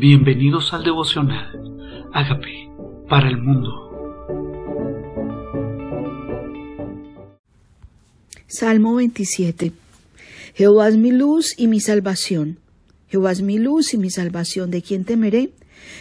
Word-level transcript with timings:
Bienvenidos 0.00 0.72
al 0.72 0.82
devocional. 0.82 2.08
Hágame 2.14 2.72
para 3.06 3.28
el 3.28 3.36
mundo. 3.36 3.68
Salmo 8.46 8.94
27. 8.94 9.72
Jehová 10.54 10.88
es 10.88 10.96
mi 10.96 11.10
luz 11.10 11.52
y 11.58 11.66
mi 11.66 11.80
salvación. 11.80 12.56
Jehová 13.08 13.32
es 13.32 13.42
mi 13.42 13.58
luz 13.58 13.92
y 13.92 13.98
mi 13.98 14.08
salvación. 14.08 14.70
¿De 14.70 14.80
quién 14.80 15.04
temeré? 15.04 15.50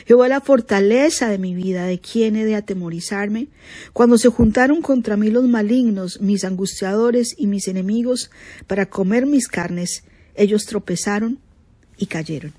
Jehová 0.05 0.27
es 0.27 0.29
la 0.29 0.39
fortaleza 0.39 1.27
de 1.27 1.37
mi 1.37 1.53
vida, 1.53 1.83
¿de 1.83 1.99
quién 1.99 2.37
he 2.37 2.45
de 2.45 2.55
atemorizarme? 2.55 3.49
Cuando 3.91 4.17
se 4.17 4.29
juntaron 4.29 4.81
contra 4.81 5.17
mí 5.17 5.29
los 5.29 5.43
malignos, 5.43 6.21
mis 6.21 6.45
angustiadores 6.45 7.35
y 7.37 7.47
mis 7.47 7.67
enemigos, 7.67 8.31
para 8.65 8.85
comer 8.85 9.25
mis 9.25 9.49
carnes, 9.49 10.05
ellos 10.35 10.65
tropezaron 10.67 11.39
y 11.97 12.05
cayeron. 12.05 12.58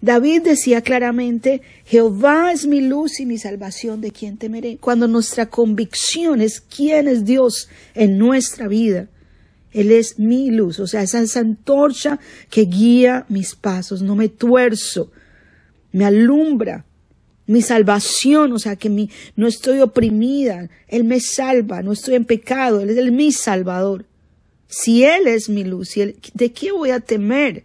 David 0.00 0.42
decía 0.42 0.80
claramente, 0.80 1.62
Jehová 1.84 2.52
es 2.52 2.66
mi 2.66 2.80
luz 2.80 3.20
y 3.20 3.26
mi 3.26 3.38
salvación, 3.38 4.00
¿de 4.00 4.10
quién 4.10 4.36
temeré? 4.36 4.78
Cuando 4.78 5.08
nuestra 5.08 5.46
convicción 5.46 6.40
es 6.40 6.60
quién 6.60 7.08
es 7.08 7.24
Dios 7.24 7.68
en 7.94 8.18
nuestra 8.18 8.68
vida, 8.68 9.08
Él 9.72 9.92
es 9.92 10.18
mi 10.18 10.50
luz, 10.50 10.80
o 10.80 10.86
sea, 10.86 11.02
esa, 11.02 11.20
esa 11.20 11.40
antorcha 11.40 12.18
que 12.50 12.62
guía 12.62 13.26
mis 13.28 13.54
pasos, 13.54 14.02
no 14.02 14.16
me 14.16 14.28
tuerzo, 14.28 15.10
me 15.92 16.04
alumbra, 16.04 16.84
mi 17.46 17.62
salvación, 17.62 18.52
o 18.52 18.58
sea, 18.58 18.76
que 18.76 18.90
mi, 18.90 19.10
no 19.36 19.46
estoy 19.46 19.80
oprimida, 19.80 20.68
Él 20.88 21.04
me 21.04 21.20
salva, 21.20 21.82
no 21.82 21.92
estoy 21.92 22.16
en 22.16 22.24
pecado, 22.24 22.80
Él 22.80 22.90
es 22.90 23.12
mi 23.12 23.32
salvador. 23.32 24.04
Si 24.68 25.04
Él 25.04 25.28
es 25.28 25.48
mi 25.48 25.62
luz, 25.62 25.94
¿de 25.94 26.52
qué 26.52 26.72
voy 26.72 26.90
a 26.90 27.00
temer? 27.00 27.64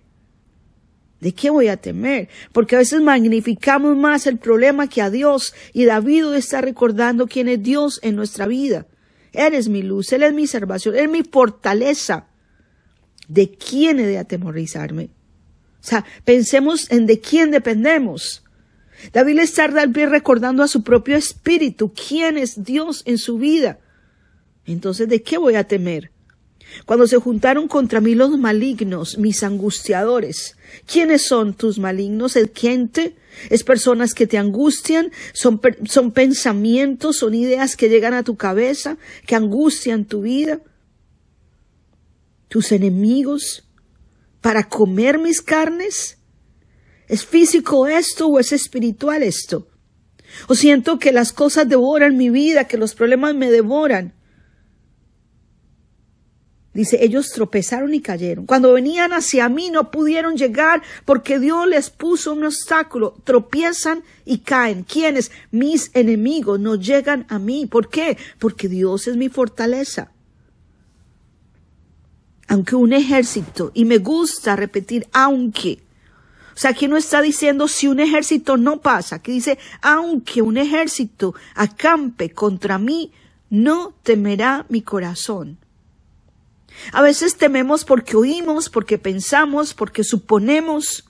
¿De 1.21 1.33
qué 1.33 1.51
voy 1.51 1.67
a 1.67 1.77
temer? 1.77 2.29
Porque 2.51 2.75
a 2.75 2.79
veces 2.79 2.99
magnificamos 2.99 3.95
más 3.95 4.25
el 4.25 4.39
problema 4.39 4.89
que 4.89 5.03
a 5.03 5.11
Dios 5.11 5.53
y 5.71 5.85
David 5.85 6.33
está 6.33 6.61
recordando 6.61 7.27
quién 7.27 7.47
es 7.47 7.61
Dios 7.61 7.99
en 8.01 8.15
nuestra 8.15 8.47
vida. 8.47 8.87
Él 9.31 9.53
es 9.53 9.69
mi 9.69 9.83
luz, 9.83 10.11
Él 10.13 10.23
es 10.23 10.33
mi 10.33 10.47
salvación, 10.47 10.95
Él 10.95 11.05
es 11.05 11.11
mi 11.11 11.23
fortaleza. 11.23 12.27
¿De 13.27 13.51
quién 13.51 13.99
he 13.99 14.07
de 14.07 14.17
atemorizarme? 14.17 15.11
O 15.79 15.83
sea, 15.83 16.03
pensemos 16.25 16.91
en 16.91 17.05
de 17.05 17.19
quién 17.19 17.51
dependemos. 17.51 18.43
David 19.13 19.39
está 19.39 19.67
recordando 19.67 20.63
a 20.63 20.67
su 20.67 20.83
propio 20.83 21.17
espíritu 21.17 21.93
quién 21.93 22.37
es 22.37 22.63
Dios 22.63 23.03
en 23.05 23.19
su 23.19 23.37
vida. 23.37 23.79
Entonces, 24.65 25.07
¿de 25.07 25.21
qué 25.21 25.37
voy 25.37 25.55
a 25.55 25.63
temer? 25.63 26.11
Cuando 26.85 27.07
se 27.07 27.17
juntaron 27.17 27.67
contra 27.67 28.01
mí 28.01 28.15
los 28.15 28.37
malignos, 28.37 29.17
mis 29.17 29.43
angustiadores. 29.43 30.55
¿Quiénes 30.85 31.23
son 31.23 31.53
tus 31.53 31.79
malignos? 31.79 32.35
El 32.35 32.51
gente 32.53 33.15
es 33.49 33.63
personas 33.63 34.13
que 34.13 34.27
te 34.27 34.37
angustian, 34.37 35.11
son, 35.33 35.61
son 35.85 36.11
pensamientos, 36.11 37.17
son 37.17 37.33
ideas 37.33 37.75
que 37.75 37.89
llegan 37.89 38.13
a 38.13 38.23
tu 38.23 38.35
cabeza, 38.35 38.97
que 39.25 39.35
angustian 39.35 40.05
tu 40.05 40.21
vida. 40.21 40.59
Tus 42.47 42.71
enemigos 42.71 43.63
para 44.41 44.67
comer 44.67 45.19
mis 45.19 45.41
carnes. 45.41 46.17
¿Es 47.07 47.25
físico 47.25 47.87
esto 47.87 48.27
o 48.27 48.39
es 48.39 48.51
espiritual 48.51 49.23
esto? 49.23 49.67
O 50.47 50.55
siento 50.55 50.99
que 50.99 51.11
las 51.11 51.33
cosas 51.33 51.67
devoran 51.67 52.17
mi 52.17 52.29
vida, 52.29 52.67
que 52.67 52.77
los 52.77 52.95
problemas 52.95 53.35
me 53.35 53.51
devoran. 53.51 54.13
Dice, 56.73 57.03
ellos 57.03 57.31
tropezaron 57.31 57.93
y 57.93 57.99
cayeron. 57.99 58.45
Cuando 58.45 58.71
venían 58.71 59.11
hacia 59.11 59.49
mí 59.49 59.69
no 59.69 59.91
pudieron 59.91 60.37
llegar 60.37 60.81
porque 61.03 61.37
Dios 61.37 61.67
les 61.67 61.89
puso 61.89 62.33
un 62.33 62.45
obstáculo. 62.45 63.15
Tropiezan 63.25 64.03
y 64.23 64.39
caen. 64.39 64.83
¿Quiénes? 64.83 65.31
Mis 65.51 65.91
enemigos 65.93 66.61
no 66.61 66.75
llegan 66.75 67.25
a 67.27 67.39
mí. 67.39 67.65
¿Por 67.65 67.89
qué? 67.89 68.17
Porque 68.39 68.69
Dios 68.69 69.07
es 69.07 69.17
mi 69.17 69.27
fortaleza. 69.27 70.11
Aunque 72.47 72.75
un 72.75 72.93
ejército, 72.93 73.71
y 73.73 73.83
me 73.83 73.97
gusta 73.97 74.55
repetir 74.55 75.07
aunque. 75.11 75.83
O 76.53 76.57
sea, 76.57 76.71
aquí 76.71 76.87
no 76.87 76.95
está 76.95 77.21
diciendo 77.21 77.67
si 77.67 77.87
un 77.87 77.99
ejército 77.99 78.55
no 78.55 78.81
pasa. 78.81 79.17
Aquí 79.17 79.33
dice, 79.33 79.57
aunque 79.81 80.41
un 80.41 80.57
ejército 80.57 81.33
acampe 81.55 82.31
contra 82.31 82.77
mí, 82.77 83.11
no 83.49 83.93
temerá 84.03 84.65
mi 84.69 84.81
corazón. 84.81 85.60
A 86.91 87.01
veces 87.01 87.37
tememos 87.37 87.85
porque 87.85 88.17
oímos, 88.17 88.69
porque 88.69 88.97
pensamos, 88.97 89.73
porque 89.73 90.03
suponemos. 90.03 91.05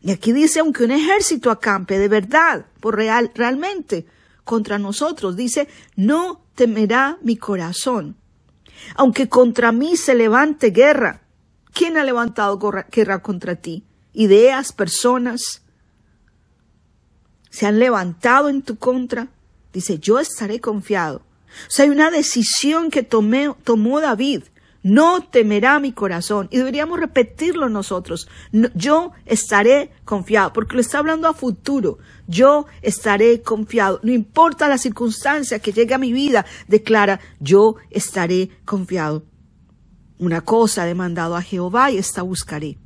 Y 0.00 0.10
aquí 0.10 0.32
dice, 0.32 0.60
aunque 0.60 0.84
un 0.84 0.90
ejército 0.90 1.50
acampe 1.50 1.98
de 1.98 2.08
verdad, 2.08 2.66
por 2.80 2.96
real, 2.96 3.30
realmente, 3.34 4.06
contra 4.44 4.78
nosotros, 4.78 5.36
dice, 5.36 5.68
no 5.96 6.44
temerá 6.54 7.18
mi 7.22 7.36
corazón. 7.36 8.16
Aunque 8.96 9.28
contra 9.28 9.72
mí 9.72 9.96
se 9.96 10.14
levante 10.14 10.70
guerra. 10.70 11.22
¿Quién 11.72 11.96
ha 11.96 12.04
levantado 12.04 12.58
guerra 12.90 13.22
contra 13.22 13.56
ti? 13.56 13.84
Ideas, 14.12 14.72
personas. 14.72 15.62
Se 17.50 17.66
han 17.66 17.78
levantado 17.78 18.48
en 18.48 18.62
tu 18.62 18.76
contra. 18.76 19.28
Dice, 19.72 19.98
yo 19.98 20.18
estaré 20.18 20.60
confiado. 20.60 21.22
O 21.66 21.70
sea, 21.70 21.84
hay 21.84 21.90
una 21.90 22.10
decisión 22.10 22.90
que 22.90 23.02
tomó 23.02 24.00
David 24.00 24.44
no 24.84 25.22
temerá 25.22 25.80
mi 25.80 25.92
corazón. 25.92 26.46
Y 26.52 26.58
deberíamos 26.58 27.00
repetirlo 27.00 27.68
nosotros. 27.68 28.28
yo 28.74 29.12
estaré 29.24 29.90
confiado, 30.04 30.52
porque 30.52 30.74
lo 30.74 30.80
está 30.82 30.98
hablando 30.98 31.26
a 31.26 31.32
futuro. 31.32 31.98
Yo 32.28 32.66
estaré 32.82 33.40
confiado. 33.40 33.98
No 34.02 34.12
importa 34.12 34.68
la 34.68 34.78
circunstancia 34.78 35.58
que 35.58 35.72
llegue 35.72 35.94
a 35.94 35.98
mi 35.98 36.12
vida, 36.12 36.44
declara, 36.68 37.18
yo 37.40 37.76
estaré 37.90 38.50
confiado. 38.66 39.24
Una 40.18 40.42
cosa 40.42 40.84
he 40.84 40.88
demandado 40.88 41.34
a 41.34 41.42
Jehová 41.42 41.90
y 41.90 41.96
esta 41.96 42.20
buscaré. 42.20 42.78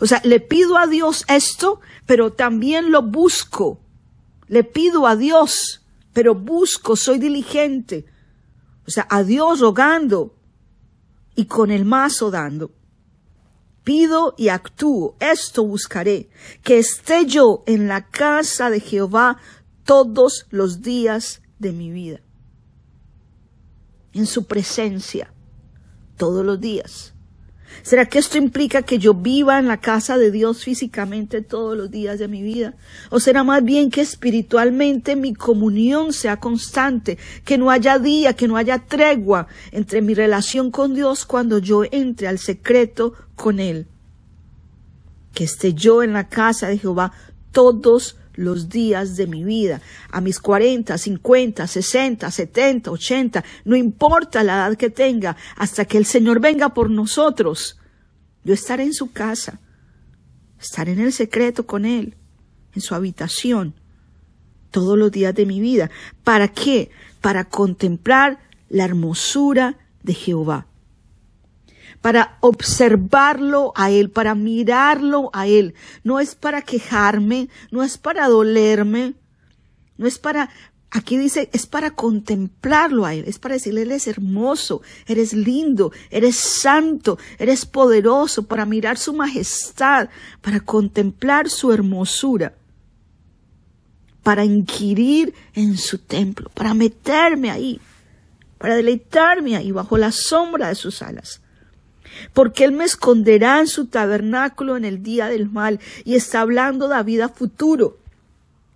O 0.00 0.06
sea, 0.06 0.20
le 0.24 0.38
pido 0.38 0.78
a 0.78 0.86
Dios 0.86 1.24
esto, 1.28 1.80
pero 2.06 2.32
también 2.32 2.92
lo 2.92 3.02
busco. 3.02 3.80
Le 4.46 4.62
pido 4.62 5.08
a 5.08 5.16
Dios, 5.16 5.79
pero 6.12 6.34
busco, 6.34 6.96
soy 6.96 7.18
diligente. 7.18 8.06
O 8.86 8.90
sea, 8.90 9.06
a 9.10 9.22
Dios 9.22 9.60
rogando, 9.60 10.34
y 11.34 11.46
con 11.46 11.70
el 11.70 11.84
mazo 11.84 12.30
dando. 12.30 12.72
Pido 13.82 14.34
y 14.36 14.48
actúo, 14.48 15.16
esto 15.20 15.64
buscaré, 15.64 16.28
que 16.62 16.78
esté 16.78 17.24
yo 17.24 17.62
en 17.66 17.88
la 17.88 18.08
casa 18.08 18.68
de 18.68 18.80
Jehová 18.80 19.38
todos 19.84 20.46
los 20.50 20.82
días 20.82 21.42
de 21.58 21.72
mi 21.72 21.90
vida. 21.90 22.20
En 24.12 24.26
su 24.26 24.46
presencia, 24.46 25.32
todos 26.16 26.44
los 26.44 26.60
días. 26.60 27.14
¿Será 27.82 28.06
que 28.06 28.18
esto 28.18 28.38
implica 28.38 28.82
que 28.82 28.98
yo 28.98 29.14
viva 29.14 29.58
en 29.58 29.66
la 29.66 29.78
casa 29.78 30.18
de 30.18 30.30
Dios 30.30 30.64
físicamente 30.64 31.40
todos 31.40 31.76
los 31.76 31.90
días 31.90 32.18
de 32.18 32.28
mi 32.28 32.42
vida? 32.42 32.74
¿O 33.10 33.20
será 33.20 33.42
más 33.42 33.64
bien 33.64 33.90
que 33.90 34.00
espiritualmente 34.00 35.16
mi 35.16 35.34
comunión 35.34 36.12
sea 36.12 36.38
constante, 36.38 37.18
que 37.44 37.58
no 37.58 37.70
haya 37.70 37.98
día, 37.98 38.34
que 38.34 38.48
no 38.48 38.56
haya 38.56 38.78
tregua 38.78 39.46
entre 39.72 40.02
mi 40.02 40.14
relación 40.14 40.70
con 40.70 40.94
Dios 40.94 41.24
cuando 41.24 41.58
yo 41.58 41.84
entre 41.90 42.28
al 42.28 42.38
secreto 42.38 43.14
con 43.34 43.60
Él? 43.60 43.86
Que 45.32 45.44
esté 45.44 45.72
yo 45.72 46.02
en 46.02 46.12
la 46.12 46.28
casa 46.28 46.68
de 46.68 46.78
Jehová 46.78 47.12
todos 47.52 48.16
los 48.40 48.68
días 48.68 49.16
de 49.16 49.26
mi 49.26 49.44
vida, 49.44 49.82
a 50.10 50.20
mis 50.20 50.40
40, 50.40 50.96
50, 50.96 51.66
60, 51.66 52.30
70, 52.30 52.90
80, 52.90 53.44
no 53.64 53.76
importa 53.76 54.42
la 54.42 54.54
edad 54.54 54.76
que 54.76 54.88
tenga, 54.88 55.36
hasta 55.56 55.84
que 55.84 55.98
el 55.98 56.06
Señor 56.06 56.40
venga 56.40 56.70
por 56.70 56.90
nosotros. 56.90 57.78
Yo 58.42 58.54
estaré 58.54 58.84
en 58.84 58.94
su 58.94 59.12
casa, 59.12 59.60
estaré 60.58 60.92
en 60.92 61.00
el 61.00 61.12
secreto 61.12 61.66
con 61.66 61.84
Él, 61.84 62.16
en 62.74 62.80
su 62.80 62.94
habitación, 62.94 63.74
todos 64.70 64.96
los 64.96 65.12
días 65.12 65.34
de 65.34 65.44
mi 65.44 65.60
vida. 65.60 65.90
¿Para 66.24 66.48
qué? 66.48 66.90
Para 67.20 67.44
contemplar 67.44 68.38
la 68.70 68.84
hermosura 68.84 69.76
de 70.02 70.14
Jehová 70.14 70.69
para 72.00 72.38
observarlo 72.40 73.72
a 73.76 73.90
Él, 73.90 74.10
para 74.10 74.34
mirarlo 74.34 75.30
a 75.32 75.46
Él. 75.46 75.74
No 76.02 76.20
es 76.20 76.34
para 76.34 76.62
quejarme, 76.62 77.48
no 77.70 77.82
es 77.82 77.98
para 77.98 78.28
dolerme, 78.28 79.14
no 79.98 80.06
es 80.06 80.18
para, 80.18 80.50
aquí 80.90 81.18
dice, 81.18 81.50
es 81.52 81.66
para 81.66 81.90
contemplarlo 81.90 83.04
a 83.04 83.14
Él, 83.14 83.24
es 83.26 83.38
para 83.38 83.54
decirle, 83.54 83.82
Él 83.82 83.92
es 83.92 84.06
hermoso, 84.06 84.82
eres 85.06 85.32
lindo, 85.32 85.92
eres 86.10 86.36
santo, 86.36 87.18
eres 87.38 87.66
poderoso, 87.66 88.44
para 88.46 88.64
mirar 88.64 88.96
su 88.96 89.12
majestad, 89.12 90.08
para 90.40 90.60
contemplar 90.60 91.50
su 91.50 91.72
hermosura 91.72 92.54
para 94.22 94.44
inquirir 94.44 95.34
en 95.54 95.76
su 95.76 95.98
templo, 95.98 96.50
para 96.54 96.74
meterme 96.74 97.50
ahí, 97.50 97.80
para 98.58 98.76
deleitarme 98.76 99.56
ahí 99.56 99.72
bajo 99.72 99.96
la 99.96 100.12
sombra 100.12 100.68
de 100.68 100.74
sus 100.74 101.02
alas. 101.02 101.39
Porque 102.32 102.64
Él 102.64 102.72
me 102.72 102.84
esconderá 102.84 103.60
en 103.60 103.66
su 103.66 103.86
tabernáculo 103.86 104.76
en 104.76 104.84
el 104.84 105.02
día 105.02 105.28
del 105.28 105.48
mal. 105.48 105.80
Y 106.04 106.14
está 106.14 106.40
hablando 106.40 106.88
David 106.88 107.20
a 107.20 107.28
futuro. 107.28 107.98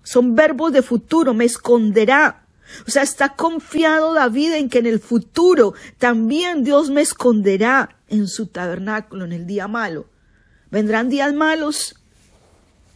Son 0.03 0.35
verbos 0.35 0.73
de 0.73 0.83
futuro, 0.83 1.35
me 1.35 1.45
esconderá. 1.45 2.45
O 2.87 2.91
sea, 2.91 3.03
está 3.03 3.31
confiado 3.31 4.15
David 4.15 4.55
en 4.55 4.69
que 4.69 4.79
en 4.79 4.87
el 4.87 5.01
futuro 5.01 5.75
también 5.99 6.65
Dios 6.65 6.91
me 6.91 7.03
esconderá 7.03 7.97
en 8.09 8.27
su 8.29 8.47
tabernáculo 8.47 9.25
en 9.25 9.33
el 9.33 9.47
día 9.47 9.69
malo. 9.69 10.07
¿Vendrán 10.71 11.09
días 11.09 11.33
malos? 11.33 11.97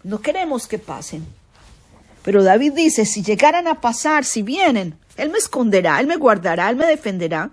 No 0.02 0.20
queremos 0.20 0.66
que 0.66 0.78
pasen. 0.78 1.26
Pero 2.22 2.42
David 2.42 2.72
dice, 2.72 3.06
si 3.06 3.22
llegaran 3.22 3.68
a 3.68 3.80
pasar, 3.80 4.24
si 4.24 4.42
vienen, 4.42 4.98
Él 5.16 5.30
me 5.30 5.38
esconderá, 5.38 6.00
Él 6.00 6.06
me 6.06 6.16
guardará, 6.16 6.68
Él 6.68 6.76
me 6.76 6.86
defenderá, 6.86 7.50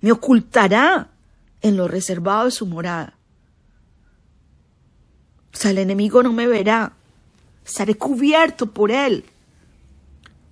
me 0.00 0.12
ocultará 0.12 1.08
en 1.64 1.78
lo 1.78 1.88
reservado 1.88 2.44
de 2.44 2.50
su 2.50 2.66
morada. 2.66 3.14
O 5.52 5.56
sea, 5.56 5.70
el 5.70 5.78
enemigo 5.78 6.22
no 6.22 6.30
me 6.30 6.46
verá, 6.46 6.92
estaré 7.64 7.94
cubierto 7.94 8.66
por 8.66 8.90
Él. 8.90 9.24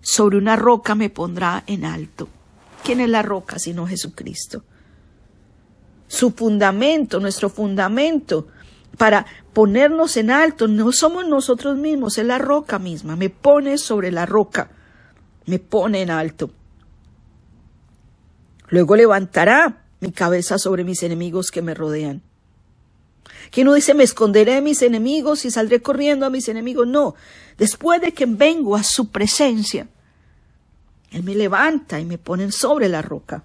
Sobre 0.00 0.38
una 0.38 0.56
roca 0.56 0.94
me 0.94 1.10
pondrá 1.10 1.64
en 1.66 1.84
alto. 1.84 2.28
¿Quién 2.82 3.00
es 3.00 3.10
la 3.10 3.20
roca 3.20 3.58
sino 3.58 3.86
Jesucristo? 3.86 4.64
Su 6.08 6.30
fundamento, 6.30 7.20
nuestro 7.20 7.50
fundamento 7.50 8.48
para 8.96 9.26
ponernos 9.52 10.16
en 10.16 10.30
alto, 10.30 10.66
no 10.66 10.92
somos 10.92 11.26
nosotros 11.26 11.76
mismos, 11.76 12.16
es 12.16 12.24
la 12.24 12.38
roca 12.38 12.78
misma, 12.78 13.16
me 13.16 13.28
pone 13.28 13.76
sobre 13.76 14.10
la 14.10 14.24
roca, 14.24 14.70
me 15.44 15.58
pone 15.58 16.00
en 16.00 16.10
alto. 16.10 16.50
Luego 18.68 18.96
levantará 18.96 19.81
mi 20.02 20.10
cabeza 20.10 20.58
sobre 20.58 20.82
mis 20.82 21.04
enemigos 21.04 21.52
que 21.52 21.62
me 21.62 21.74
rodean. 21.74 22.22
Que 23.52 23.62
no 23.62 23.72
dice 23.72 23.94
me 23.94 24.02
esconderé 24.02 24.54
de 24.54 24.60
mis 24.60 24.82
enemigos 24.82 25.44
y 25.44 25.50
saldré 25.52 25.80
corriendo 25.80 26.26
a 26.26 26.30
mis 26.30 26.48
enemigos. 26.48 26.88
No, 26.88 27.14
después 27.56 28.00
de 28.00 28.12
que 28.12 28.26
vengo 28.26 28.74
a 28.74 28.82
su 28.82 29.10
presencia, 29.10 29.86
Él 31.12 31.22
me 31.22 31.36
levanta 31.36 32.00
y 32.00 32.04
me 32.04 32.18
pone 32.18 32.50
sobre 32.50 32.88
la 32.88 33.00
roca. 33.00 33.44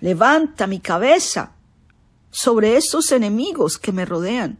Levanta 0.00 0.66
mi 0.66 0.78
cabeza 0.78 1.52
sobre 2.30 2.76
esos 2.76 3.10
enemigos 3.10 3.78
que 3.78 3.90
me 3.90 4.04
rodean. 4.04 4.58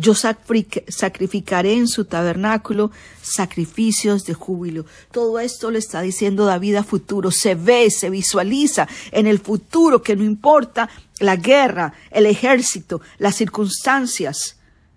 Yo 0.00 0.14
sacrificaré 0.14 1.74
en 1.74 1.86
su 1.86 2.06
tabernáculo 2.06 2.90
sacrificios 3.20 4.24
de 4.24 4.32
júbilo. 4.32 4.86
Todo 5.12 5.38
esto 5.38 5.70
le 5.70 5.78
está 5.78 6.00
diciendo 6.00 6.46
David 6.46 6.76
a 6.76 6.84
futuro. 6.84 7.30
Se 7.30 7.54
ve, 7.54 7.90
se 7.90 8.08
visualiza 8.08 8.88
en 9.12 9.26
el 9.26 9.40
futuro 9.40 10.02
que 10.02 10.16
no 10.16 10.24
importa 10.24 10.88
la 11.18 11.36
guerra, 11.36 11.92
el 12.10 12.24
ejército, 12.24 13.02
las 13.18 13.36
circunstancias. 13.36 14.56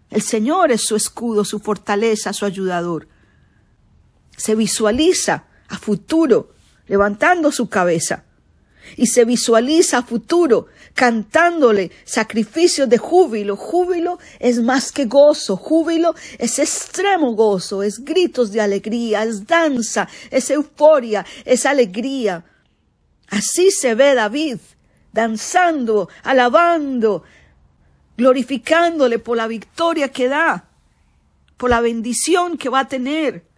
El 0.09 0.21
Señor 0.21 0.71
es 0.71 0.83
su 0.85 0.95
escudo, 0.95 1.43
su 1.43 1.59
fortaleza, 1.59 2.31
su 2.31 2.45
ayudador. 2.45 3.09
Se 4.37 4.55
visualiza 4.55 5.43
a 5.67 5.77
futuro 5.77 6.53
levantando 6.87 7.51
su 7.51 7.67
cabeza 7.67 8.23
y 8.95 9.07
se 9.07 9.25
visualiza 9.25 9.99
a 9.99 10.03
futuro 10.03 10.67
cantándole 10.93 11.91
sacrificios 12.03 12.87
de 12.89 12.97
júbilo. 12.97 13.55
Júbilo 13.55 14.19
es 14.39 14.61
más 14.61 14.91
que 14.91 15.05
gozo, 15.05 15.57
júbilo 15.57 16.15
es 16.37 16.59
extremo 16.59 17.33
gozo, 17.33 17.83
es 17.83 18.03
gritos 18.03 18.51
de 18.51 18.61
alegría, 18.61 19.23
es 19.23 19.45
danza, 19.45 20.07
es 20.29 20.49
euforia, 20.49 21.25
es 21.45 21.65
alegría. 21.65 22.45
Así 23.29 23.71
se 23.71 23.95
ve 23.95 24.13
David, 24.13 24.59
danzando, 25.11 26.09
alabando, 26.23 27.23
glorificándole 28.17 29.19
por 29.19 29.37
la 29.37 29.47
victoria 29.47 30.09
que 30.09 30.27
da, 30.27 30.69
por 31.57 31.69
la 31.69 31.81
bendición 31.81 32.57
que 32.57 32.69
va 32.69 32.81
a 32.81 32.87
tener 32.87 33.52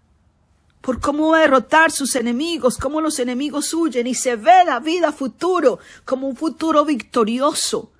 por 0.86 1.02
cómo 1.02 1.30
va 1.32 1.40
a 1.40 1.42
derrotar 1.42 1.92
sus 1.92 2.16
enemigos, 2.16 2.78
cómo 2.78 3.02
los 3.02 3.18
enemigos 3.18 3.74
huyen 3.74 4.06
y 4.06 4.14
se 4.14 4.36
ve 4.36 4.64
la 4.68 4.80
vida 4.80 5.12
futuro 5.12 5.80
como 6.06 6.28
un 6.28 6.36
futuro 6.36 6.86
victorioso, 6.86 7.92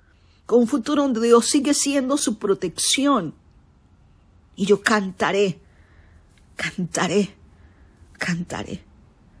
como 0.46 0.62
un 0.62 0.68
futuro 0.68 1.02
donde 1.02 1.20
Dios 1.26 1.46
sigue 1.46 1.74
siendo 1.74 2.16
su 2.16 2.38
protección. 2.38 3.34
Y 4.54 4.66
yo 4.66 4.82
cantaré, 4.82 5.58
cantaré, 6.54 7.34
cantaré, 8.18 8.84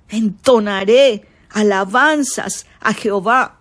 entonaré 0.08 1.28
alabanzas 1.50 2.66
a 2.80 2.94
Jehová. 2.94 3.60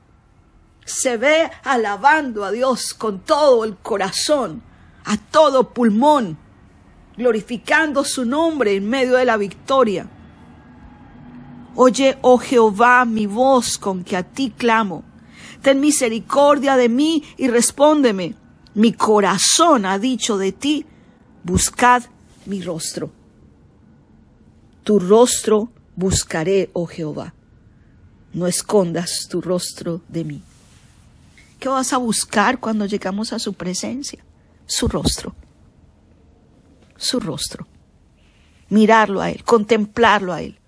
Se 0.83 1.17
ve 1.17 1.51
alabando 1.63 2.43
a 2.43 2.49
Dios 2.49 2.95
con 2.95 3.19
todo 3.19 3.63
el 3.63 3.77
corazón, 3.77 4.63
a 5.03 5.15
todo 5.17 5.75
pulmón 5.75 6.39
glorificando 7.17 8.03
su 8.03 8.25
nombre 8.25 8.75
en 8.75 8.87
medio 8.87 9.15
de 9.15 9.25
la 9.25 9.37
victoria. 9.37 10.09
Oye, 11.75 12.17
oh 12.21 12.37
Jehová, 12.37 13.05
mi 13.05 13.25
voz 13.25 13.77
con 13.77 14.03
que 14.03 14.15
a 14.15 14.23
ti 14.23 14.51
clamo. 14.55 15.03
Ten 15.61 15.79
misericordia 15.79 16.77
de 16.77 16.89
mí 16.89 17.23
y 17.37 17.47
respóndeme. 17.47 18.35
Mi 18.73 18.93
corazón 18.93 19.85
ha 19.85 19.99
dicho 19.99 20.37
de 20.37 20.51
ti, 20.51 20.85
buscad 21.43 22.03
mi 22.45 22.61
rostro. 22.61 23.11
Tu 24.83 24.99
rostro 24.99 25.69
buscaré, 25.95 26.69
oh 26.73 26.85
Jehová. 26.85 27.33
No 28.33 28.47
escondas 28.47 29.27
tu 29.29 29.41
rostro 29.41 30.01
de 30.07 30.23
mí. 30.23 30.41
¿Qué 31.59 31.69
vas 31.69 31.93
a 31.93 31.97
buscar 31.97 32.59
cuando 32.59 32.85
llegamos 32.85 33.33
a 33.33 33.39
su 33.39 33.53
presencia? 33.53 34.23
Su 34.67 34.87
rostro 34.87 35.33
su 36.97 37.19
rostro, 37.19 37.67
mirarlo 38.69 39.21
a 39.21 39.29
Él, 39.29 39.43
contemplarlo 39.43 40.33
a 40.33 40.41
Él. 40.41 40.59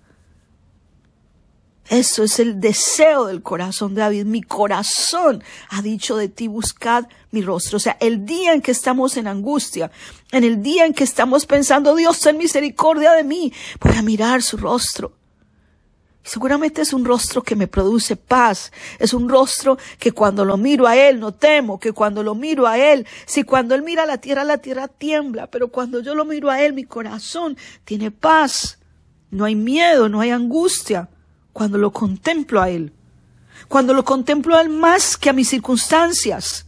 Eso 1.88 2.22
es 2.22 2.38
el 2.38 2.60
deseo 2.60 3.24
del 3.26 3.42
corazón 3.42 3.94
de 3.94 4.02
David. 4.02 4.26
Mi 4.26 4.42
corazón 4.42 5.42
ha 5.70 5.80
dicho 5.80 6.16
de 6.18 6.28
ti, 6.28 6.46
buscad 6.46 7.06
mi 7.30 7.40
rostro. 7.40 7.78
O 7.78 7.80
sea, 7.80 7.96
el 8.00 8.26
día 8.26 8.52
en 8.52 8.60
que 8.60 8.72
estamos 8.72 9.16
en 9.16 9.26
angustia, 9.26 9.90
en 10.30 10.44
el 10.44 10.62
día 10.62 10.84
en 10.84 10.92
que 10.92 11.04
estamos 11.04 11.46
pensando, 11.46 11.96
Dios, 11.96 12.20
ten 12.20 12.36
misericordia 12.36 13.12
de 13.12 13.24
mí, 13.24 13.52
voy 13.80 13.96
a 13.96 14.02
mirar 14.02 14.42
su 14.42 14.58
rostro. 14.58 15.17
Seguramente 16.28 16.82
es 16.82 16.92
un 16.92 17.06
rostro 17.06 17.42
que 17.42 17.56
me 17.56 17.68
produce 17.68 18.14
paz, 18.14 18.70
es 18.98 19.14
un 19.14 19.30
rostro 19.30 19.78
que 19.98 20.12
cuando 20.12 20.44
lo 20.44 20.58
miro 20.58 20.86
a 20.86 20.94
Él 20.94 21.20
no 21.20 21.32
temo, 21.32 21.80
que 21.80 21.92
cuando 21.92 22.22
lo 22.22 22.34
miro 22.34 22.66
a 22.66 22.76
Él, 22.76 23.06
si 23.24 23.44
cuando 23.44 23.74
Él 23.74 23.82
mira 23.82 24.02
a 24.02 24.06
la 24.06 24.18
tierra, 24.18 24.44
la 24.44 24.58
tierra 24.58 24.88
tiembla, 24.88 25.46
pero 25.46 25.68
cuando 25.68 26.00
yo 26.00 26.14
lo 26.14 26.26
miro 26.26 26.50
a 26.50 26.60
Él, 26.60 26.74
mi 26.74 26.84
corazón 26.84 27.56
tiene 27.86 28.10
paz, 28.10 28.78
no 29.30 29.46
hay 29.46 29.54
miedo, 29.54 30.10
no 30.10 30.20
hay 30.20 30.28
angustia, 30.28 31.08
cuando 31.54 31.78
lo 31.78 31.92
contemplo 31.92 32.60
a 32.60 32.68
Él, 32.68 32.92
cuando 33.66 33.94
lo 33.94 34.04
contemplo 34.04 34.54
a 34.54 34.60
Él 34.60 34.68
más 34.68 35.16
que 35.16 35.30
a 35.30 35.32
mis 35.32 35.48
circunstancias, 35.48 36.66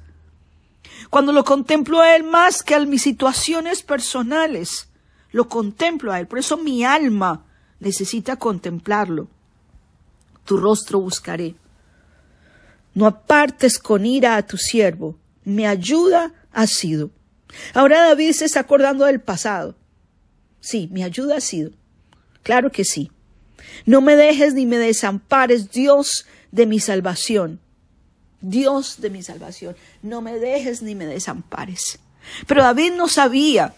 cuando 1.10 1.32
lo 1.32 1.44
contemplo 1.44 2.00
a 2.00 2.16
Él 2.16 2.22
más 2.22 2.62
que 2.62 2.74
a 2.74 2.80
mis 2.86 3.02
situaciones 3.02 3.82
personales, 3.82 4.88
lo 5.32 5.50
contemplo 5.50 6.12
a 6.12 6.18
Él, 6.18 6.26
por 6.26 6.38
eso 6.38 6.56
mi 6.56 6.82
alma 6.82 7.44
necesita 7.78 8.36
contemplarlo 8.36 9.28
tu 10.44 10.56
rostro 10.56 11.00
buscaré. 11.00 11.54
No 12.94 13.06
apartes 13.06 13.78
con 13.78 14.04
ira 14.04 14.36
a 14.36 14.46
tu 14.46 14.56
siervo, 14.56 15.16
mi 15.44 15.66
ayuda 15.66 16.32
ha 16.52 16.66
sido. 16.66 17.10
Ahora 17.74 18.00
David 18.00 18.32
se 18.32 18.44
está 18.44 18.60
acordando 18.60 19.04
del 19.04 19.20
pasado. 19.20 19.76
Sí, 20.60 20.88
mi 20.92 21.02
ayuda 21.02 21.36
ha 21.36 21.40
sido. 21.40 21.70
Claro 22.42 22.70
que 22.70 22.84
sí. 22.84 23.10
No 23.86 24.00
me 24.00 24.16
dejes 24.16 24.54
ni 24.54 24.66
me 24.66 24.78
desampares, 24.78 25.70
Dios 25.70 26.26
de 26.52 26.66
mi 26.66 26.80
salvación. 26.80 27.60
Dios 28.40 29.00
de 29.00 29.10
mi 29.10 29.22
salvación. 29.22 29.76
No 30.02 30.22
me 30.22 30.38
dejes 30.38 30.82
ni 30.82 30.94
me 30.94 31.06
desampares. 31.06 31.98
Pero 32.46 32.62
David 32.62 32.92
no 32.92 33.08
sabía 33.08 33.74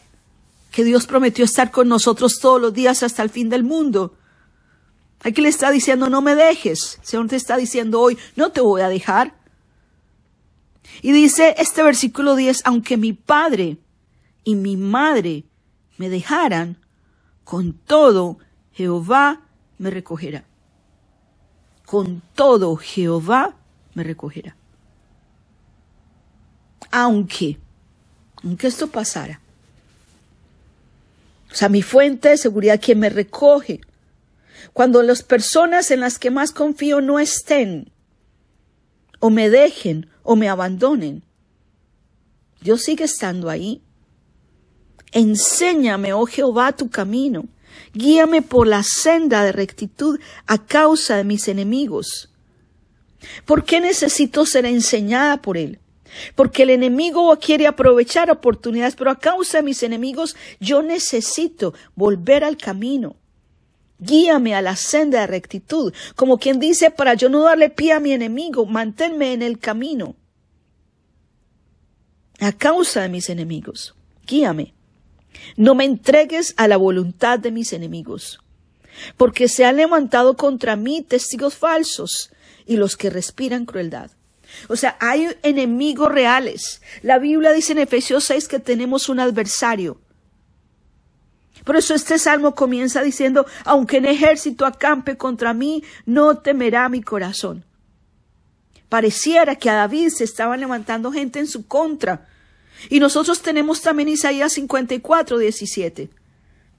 que 0.71 0.85
Dios 0.85 1.07
prometió 1.07 1.45
estar 1.45 1.71
con 1.71 1.89
nosotros 1.89 2.39
todos 2.41 2.61
los 2.61 2.73
días 2.73 3.03
hasta 3.03 3.23
el 3.23 3.31
fin 3.31 3.49
del 3.49 3.65
mundo. 3.65 4.15
Aquí 5.25 5.41
le 5.41 5.49
está 5.49 5.71
diciendo, 5.71 6.11
no 6.11 6.21
me 6.21 6.35
dejes. 6.35 6.99
El 7.01 7.07
Señor 7.07 7.29
te 7.29 7.37
está 7.37 7.57
diciendo 7.57 8.01
hoy, 8.01 8.19
no 8.35 8.51
te 8.51 8.61
voy 8.61 8.83
a 8.83 8.89
dejar. 8.89 9.35
Y 11.01 11.13
dice 11.13 11.55
este 11.59 11.83
versículo 11.83 12.35
10, 12.35 12.63
aunque 12.65 12.97
mi 12.97 13.13
padre 13.13 13.79
y 14.45 14.57
mi 14.57 14.77
madre 14.77 15.45
me 15.97 16.09
dejaran, 16.09 16.77
con 17.45 17.73
todo 17.73 18.39
Jehová 18.73 19.43
me 19.79 19.91
recogerá. 19.91 20.45
Con 21.87 22.23
todo 22.35 22.77
Jehová 22.77 23.55
me 23.95 24.03
recogerá. 24.03 24.57
Aunque, 26.91 27.59
aunque 28.43 28.67
esto 28.67 28.89
pasara. 28.89 29.41
O 31.51 31.55
sea, 31.55 31.69
mi 31.69 31.83
fuente 31.83 32.31
de 32.31 32.39
seguridad, 32.39 32.81
quien 32.81 32.99
me 32.99 33.11
recoge, 33.11 33.81
cuando 34.73 35.03
las 35.03 35.23
personas 35.23 35.91
en 35.91 36.01
las 36.01 36.19
que 36.19 36.31
más 36.31 36.53
confío 36.53 37.01
no 37.01 37.19
estén, 37.19 37.93
o 39.19 39.31
me 39.31 39.51
dejen 39.51 40.09
o 40.23 40.35
me 40.37 40.49
abandonen. 40.49 41.23
Dios 42.61 42.83
sigue 42.83 43.05
estando 43.05 43.51
ahí. 43.51 43.83
Enséñame, 45.13 46.13
oh 46.13 46.27
Jehová, 46.27 46.73
tu 46.73 46.91
camino. 46.91 47.47
Guíame 47.93 48.43
por 48.43 48.67
la 48.67 48.83
senda 48.83 49.45
de 49.45 49.53
rectitud 49.53 50.19
a 50.47 50.59
causa 50.59 51.17
de 51.17 51.25
mis 51.25 51.49
enemigos. 51.49 52.31
¿Por 53.45 53.65
qué 53.65 53.81
necesito 53.81 54.47
ser 54.47 54.67
enseñada 54.67 55.43
por 55.43 55.57
él? 55.57 55.79
Porque 56.35 56.65
el 56.65 56.71
enemigo 56.71 57.37
quiere 57.39 57.67
aprovechar 57.67 58.31
oportunidades, 58.31 58.97
pero 58.97 59.11
a 59.11 59.19
causa 59.19 59.59
de 59.59 59.65
mis 59.65 59.83
enemigos 59.83 60.37
yo 60.61 60.83
necesito 60.83 61.75
volver 61.95 62.45
al 62.45 62.57
camino. 62.57 63.17
Guíame 64.05 64.57
a 64.57 64.63
la 64.63 64.75
senda 64.75 65.21
de 65.21 65.29
rectitud, 65.29 65.95
como 66.17 66.39
quien 66.39 66.59
dice, 66.59 66.91
para 66.91 67.15
yo 67.15 67.29
no 67.29 67.43
darle 67.43 67.71
pie 67.71 67.93
a 67.93 68.01
mi 68.01 68.13
enemigo, 68.13 68.67
manténme 68.67 69.33
en 69.33 69.43
el 69.43 69.61
camino. 69.61 70.17
A 72.41 72.51
causa 72.51 73.03
de 73.03 73.09
mis 73.09 73.31
enemigos, 73.31 73.95
guíame. 74.27 74.75
No 75.57 75.77
me 75.77 75.85
entregues 75.85 76.53
a 76.57 76.67
la 76.67 76.79
voluntad 76.79 77.39
de 77.39 77.53
mis 77.53 77.73
enemigos, 77.73 78.41
porque 79.17 79.47
se 79.47 79.65
han 79.65 79.77
levantado 79.77 80.37
contra 80.37 80.75
mí 80.75 81.03
testigos 81.03 81.55
falsos 81.55 82.33
y 82.67 82.79
los 82.79 82.97
que 82.97 83.09
respiran 83.09 83.67
crueldad. 83.67 84.11
O 84.69 84.75
sea, 84.75 84.97
hay 84.99 85.29
enemigos 85.45 86.11
reales. 86.11 86.83
La 87.03 87.21
Biblia 87.21 87.53
dice 87.53 87.71
en 87.71 87.79
Efesios 87.79 88.25
6 88.25 88.49
que 88.49 88.59
tenemos 88.59 89.09
un 89.09 89.21
adversario. 89.21 90.01
Por 91.65 91.77
eso 91.77 91.95
este 91.95 92.19
salmo 92.19 92.55
comienza 92.55 93.03
diciendo, 93.03 93.47
aunque 93.65 93.99
en 93.99 94.07
ejército 94.07 94.67
acampe 94.67 95.17
contra 95.17 95.55
mí, 95.55 95.85
no 96.07 96.39
temerá 96.39 96.89
mi 96.89 97.03
corazón. 97.03 97.65
Pareciera 98.89 99.57
que 99.57 99.71
a 99.71 99.75
David 99.75 100.09
se 100.09 100.25
estaban 100.25 100.61
levantando 100.61 101.13
gente 101.13 101.39
en 101.39 101.47
su 101.47 101.67
contra. 101.67 102.27
Y 102.91 103.01
nosotros 103.01 103.41
tenemos 103.43 103.81
también 103.81 104.09
Isaías 104.09 104.53
54, 104.55 105.39
17, 105.39 106.11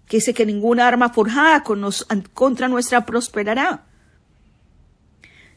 que 0.08 0.18
dice 0.18 0.34
que 0.34 0.46
ninguna 0.46 0.88
arma 0.88 1.10
forjada 1.10 1.64
contra 2.34 2.68
nuestra 2.68 3.06
prosperará 3.06 3.86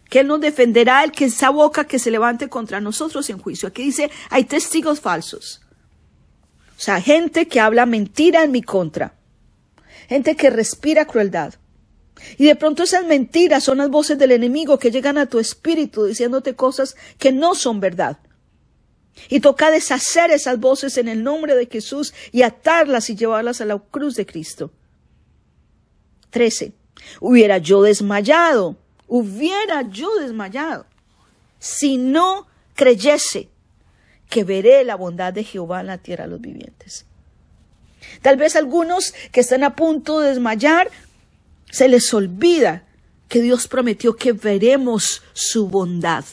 que 0.08 0.20
Él 0.20 0.28
nos 0.28 0.40
defenderá 0.40 1.04
el 1.04 1.12
que 1.12 1.26
esa 1.26 1.50
boca 1.50 1.84
que 1.84 1.98
se 1.98 2.10
levante 2.10 2.48
contra 2.48 2.80
nosotros 2.80 3.28
en 3.30 3.38
juicio. 3.38 3.68
Aquí 3.68 3.82
dice, 3.82 4.10
hay 4.30 4.44
testigos 4.44 5.00
falsos. 5.00 5.65
O 6.76 6.80
sea, 6.80 7.00
gente 7.00 7.48
que 7.48 7.60
habla 7.60 7.86
mentira 7.86 8.42
en 8.44 8.52
mi 8.52 8.62
contra. 8.62 9.14
Gente 10.08 10.36
que 10.36 10.50
respira 10.50 11.06
crueldad. 11.06 11.54
Y 12.38 12.46
de 12.46 12.56
pronto 12.56 12.82
esas 12.82 13.04
mentiras 13.04 13.64
son 13.64 13.78
las 13.78 13.90
voces 13.90 14.18
del 14.18 14.32
enemigo 14.32 14.78
que 14.78 14.90
llegan 14.90 15.18
a 15.18 15.26
tu 15.26 15.38
espíritu 15.38 16.04
diciéndote 16.04 16.54
cosas 16.54 16.96
que 17.18 17.32
no 17.32 17.54
son 17.54 17.80
verdad. 17.80 18.18
Y 19.28 19.40
toca 19.40 19.70
deshacer 19.70 20.30
esas 20.30 20.60
voces 20.60 20.98
en 20.98 21.08
el 21.08 21.22
nombre 21.22 21.54
de 21.54 21.66
Jesús 21.66 22.12
y 22.32 22.42
atarlas 22.42 23.08
y 23.10 23.16
llevarlas 23.16 23.60
a 23.60 23.64
la 23.64 23.78
cruz 23.78 24.14
de 24.14 24.26
Cristo. 24.26 24.70
13. 26.30 26.72
Hubiera 27.20 27.58
yo 27.58 27.82
desmayado 27.82 28.76
hubiera 29.06 29.82
yo 29.82 30.14
desmayado 30.16 30.86
si 31.58 31.96
no 31.96 32.46
creyese 32.74 33.48
que 34.28 34.44
veré 34.44 34.84
la 34.84 34.96
bondad 34.96 35.32
de 35.32 35.44
Jehová 35.44 35.80
en 35.80 35.86
la 35.88 35.98
tierra 35.98 36.24
de 36.24 36.30
los 36.30 36.40
vivientes. 36.40 37.06
Tal 38.22 38.36
vez 38.36 38.56
algunos 38.56 39.14
que 39.32 39.40
están 39.40 39.64
a 39.64 39.74
punto 39.74 40.20
de 40.20 40.30
desmayar 40.30 40.90
se 41.70 41.88
les 41.88 42.12
olvida 42.14 42.84
que 43.28 43.40
Dios 43.40 43.66
prometió 43.68 44.16
que 44.16 44.32
veremos 44.32 45.22
su 45.32 45.68
bondad. 45.68 46.24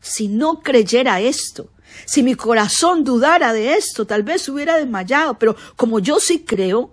Si 0.00 0.28
no 0.28 0.60
creyera 0.60 1.20
esto, 1.20 1.70
si 2.06 2.22
mi 2.22 2.34
corazón 2.34 3.04
dudara 3.04 3.52
de 3.52 3.74
esto, 3.74 4.06
tal 4.06 4.22
vez 4.22 4.48
hubiera 4.48 4.76
desmayado, 4.76 5.38
pero 5.38 5.56
como 5.76 5.98
yo 5.98 6.18
sí 6.18 6.40
creo, 6.40 6.92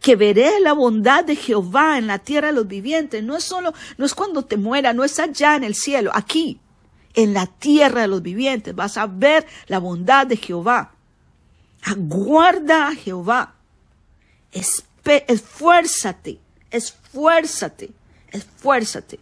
que 0.00 0.16
veré 0.16 0.60
la 0.60 0.72
bondad 0.72 1.24
de 1.24 1.36
Jehová 1.36 1.98
en 1.98 2.06
la 2.06 2.18
tierra 2.18 2.48
de 2.48 2.54
los 2.54 2.66
vivientes. 2.66 3.22
No 3.22 3.36
es 3.36 3.44
solo, 3.44 3.72
no 3.98 4.04
es 4.04 4.14
cuando 4.14 4.42
te 4.44 4.56
muera, 4.56 4.92
no 4.92 5.04
es 5.04 5.18
allá 5.18 5.56
en 5.56 5.64
el 5.64 5.74
cielo, 5.74 6.10
aquí, 6.14 6.58
en 7.16 7.34
la 7.34 7.46
tierra 7.46 8.02
de 8.02 8.08
los 8.08 8.22
vivientes. 8.22 8.76
Vas 8.76 8.96
a 8.96 9.06
ver 9.06 9.44
la 9.66 9.80
bondad 9.80 10.26
de 10.26 10.36
Jehová. 10.36 10.92
Aguarda 11.82 12.88
a 12.88 12.94
Jehová. 12.94 13.54
esfuérzate, 14.52 16.38
esfuérzate, 16.70 17.90
esfuérzate. 18.30 19.18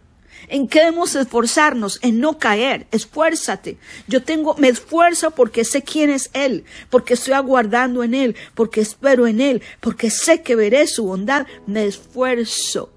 ¿En 0.47 0.67
qué 0.67 0.79
debemos 0.79 1.15
esforzarnos? 1.15 1.97
En 2.03 2.19
no 2.19 2.37
caer. 2.37 2.85
Esfuérzate. 2.91 3.77
Yo 4.07 4.21
tengo, 4.21 4.55
me 4.55 4.67
esfuerzo 4.67 5.31
porque 5.31 5.63
sé 5.63 5.81
quién 5.81 6.11
es 6.11 6.29
Él, 6.33 6.65
porque 6.91 7.15
estoy 7.15 7.33
aguardando 7.33 8.03
en 8.03 8.13
Él, 8.13 8.35
porque 8.53 8.81
espero 8.81 9.25
en 9.25 9.41
Él, 9.41 9.63
porque 9.79 10.11
sé 10.11 10.43
que 10.43 10.55
veré 10.55 10.85
su 10.85 11.05
bondad. 11.05 11.47
Me 11.65 11.85
esfuerzo. 11.85 12.91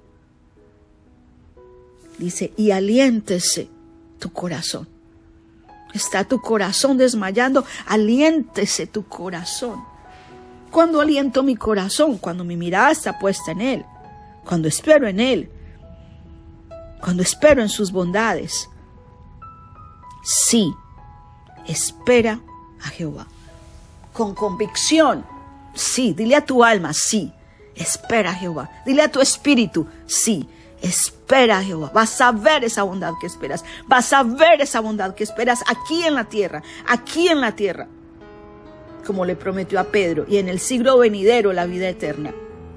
Dice, 2.19 2.53
y 2.57 2.73
aliéntese 2.73 3.71
tu 4.19 4.33
corazón. 4.33 4.89
Está 5.95 6.25
tu 6.25 6.41
corazón 6.41 6.99
desmayando, 6.99 7.65
aliéntese 7.87 8.87
tu 8.87 9.07
corazón. 9.07 9.83
Cuando 10.71 11.01
aliento 11.01 11.43
mi 11.43 11.57
corazón? 11.57 12.19
Cuando 12.19 12.45
mi 12.45 12.57
mirada 12.57 12.91
está 12.91 13.19
puesta 13.19 13.53
en 13.53 13.61
Él, 13.61 13.85
cuando 14.45 14.69
espero 14.69 15.09
en 15.09 15.19
Él, 15.19 15.51
cuando 17.01 17.23
espero 17.23 17.63
en 17.63 17.69
sus 17.69 17.91
bondades. 17.91 18.69
Sí, 20.23 20.73
espera 21.67 22.41
a 22.83 22.89
Jehová. 22.89 23.27
Con 24.13 24.35
convicción, 24.35 25.25
sí, 25.75 26.13
dile 26.13 26.37
a 26.37 26.45
tu 26.45 26.63
alma, 26.65 26.93
sí, 26.93 27.33
espera 27.75 28.31
a 28.31 28.35
Jehová. 28.35 28.71
Dile 28.85 29.03
a 29.03 29.13
tu 29.13 29.21
espíritu, 29.21 29.87
sí, 30.07 30.49
espera 30.83 31.63
Jehová. 31.63 31.91
Vas 31.93 32.21
a 32.21 32.33
ver 32.33 32.65
esa 32.65 32.83
bondad 32.83 33.15
que 33.21 33.27
esperas. 33.27 33.65
Vas 33.87 34.13
a 34.13 34.23
ver 34.23 34.61
esa 34.61 34.81
bondad 34.81 35.15
que 35.15 35.25
esperas 35.25 35.63
aquí 35.67 36.03
en 36.05 36.15
la 36.15 36.25
tierra, 36.25 36.63
aquí 36.87 37.29
en 37.29 37.41
la 37.41 37.53
tierra. 37.53 37.89
Como 39.07 39.25
le 39.25 39.37
prometió 39.37 39.81
a 39.81 39.85
Pedro, 39.85 40.27
y 40.29 40.37
en 40.39 40.49
el 40.49 40.61
siglo 40.61 40.99
venidero 40.99 41.53
la 41.53 41.67
vida 41.67 41.89
eterna. 41.89 42.35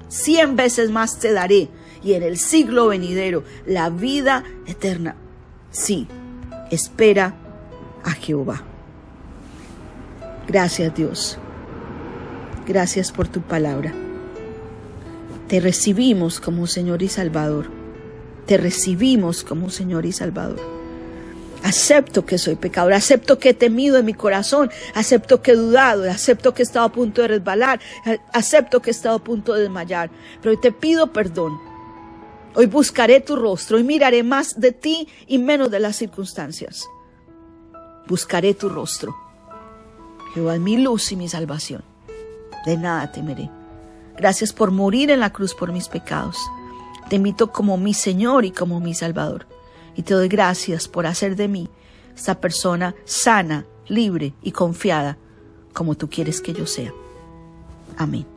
Cien 0.08 0.56
veces 0.56 0.90
más 0.90 1.18
te 1.18 1.32
daré 1.32 1.68
y 2.02 2.14
en 2.14 2.22
el 2.22 2.38
siglo 2.38 2.88
venidero 2.88 3.44
la 3.66 3.90
vida 3.90 4.44
eterna. 4.66 5.16
Sí, 5.70 6.06
espera 6.70 7.34
a 8.04 8.12
Jehová. 8.12 8.62
Gracias 10.46 10.94
Dios. 10.94 11.38
Gracias 12.66 13.12
por 13.12 13.28
tu 13.28 13.40
palabra. 13.40 13.92
Te 15.48 15.60
recibimos 15.60 16.40
como 16.40 16.66
Señor 16.66 17.02
y 17.02 17.08
Salvador. 17.08 17.81
Te 18.46 18.56
recibimos 18.56 19.44
como 19.44 19.70
Señor 19.70 20.06
y 20.06 20.12
Salvador. 20.12 20.60
Acepto 21.62 22.26
que 22.26 22.38
soy 22.38 22.56
pecador, 22.56 22.92
acepto 22.92 23.38
que 23.38 23.50
he 23.50 23.54
temido 23.54 23.96
en 23.96 24.04
mi 24.04 24.14
corazón, 24.14 24.70
acepto 24.94 25.42
que 25.42 25.52
he 25.52 25.56
dudado, 25.56 26.10
acepto 26.10 26.52
que 26.52 26.62
he 26.62 26.64
estado 26.64 26.86
a 26.86 26.92
punto 26.92 27.22
de 27.22 27.28
resbalar, 27.28 27.80
acepto 28.32 28.82
que 28.82 28.90
he 28.90 28.92
estado 28.92 29.16
a 29.16 29.22
punto 29.22 29.54
de 29.54 29.62
desmayar, 29.62 30.10
pero 30.42 30.58
te 30.58 30.72
pido 30.72 31.12
perdón 31.12 31.52
Hoy 32.54 32.66
buscaré 32.66 33.20
tu 33.20 33.36
rostro 33.36 33.78
y 33.78 33.84
miraré 33.84 34.22
más 34.22 34.60
de 34.60 34.72
ti 34.72 35.08
y 35.26 35.38
menos 35.38 35.70
de 35.70 35.80
las 35.80 35.96
circunstancias. 35.96 36.86
Buscaré 38.06 38.52
tu 38.52 38.68
rostro. 38.68 39.16
Jehová 40.34 40.56
es 40.56 40.60
mi 40.60 40.76
luz 40.76 41.12
y 41.12 41.16
mi 41.16 41.28
salvación. 41.28 41.82
De 42.66 42.76
nada 42.76 43.10
temeré. 43.10 43.50
Gracias 44.18 44.52
por 44.52 44.70
morir 44.70 45.10
en 45.10 45.20
la 45.20 45.32
cruz 45.32 45.54
por 45.54 45.72
mis 45.72 45.88
pecados. 45.88 46.36
Te 47.12 47.16
invito 47.16 47.52
como 47.52 47.76
mi 47.76 47.92
Señor 47.92 48.46
y 48.46 48.52
como 48.52 48.80
mi 48.80 48.94
Salvador. 48.94 49.46
Y 49.94 50.00
te 50.00 50.14
doy 50.14 50.28
gracias 50.28 50.88
por 50.88 51.06
hacer 51.06 51.36
de 51.36 51.46
mí 51.46 51.68
esta 52.16 52.40
persona 52.40 52.94
sana, 53.04 53.66
libre 53.86 54.32
y 54.42 54.52
confiada 54.52 55.18
como 55.74 55.94
tú 55.94 56.08
quieres 56.08 56.40
que 56.40 56.54
yo 56.54 56.64
sea. 56.64 56.90
Amén. 57.98 58.31